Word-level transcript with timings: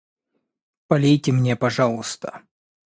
Полейте 0.87 1.31
мне, 1.31 1.55
пожалуйста. 1.55 2.41